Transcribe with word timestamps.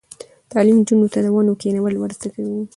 تعلیم 0.51 0.77
نجونو 0.81 1.07
ته 1.13 1.19
د 1.21 1.27
ونو 1.33 1.53
کینول 1.61 1.95
ور 1.97 2.11
زده 2.17 2.29
کوي. 2.33 2.61